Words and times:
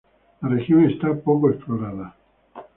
La 0.41 0.49
región 0.49 0.89
está 0.89 1.13
poco 1.13 1.51
explorada. 1.51 2.15